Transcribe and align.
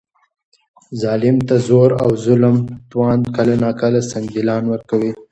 ظالم 1.01 1.37
ته 1.47 1.55
د 1.59 1.63
زور 1.67 1.89
او 2.03 2.09
ظلم 2.25 2.55
توان 2.89 3.19
کله 3.35 3.53
ناکله 3.63 3.99
سنګدلان 4.11 4.63
ورکوي. 4.69 5.11